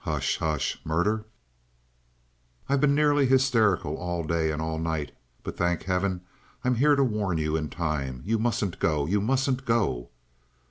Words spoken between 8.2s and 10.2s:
You mustn't go. You mustn't go!"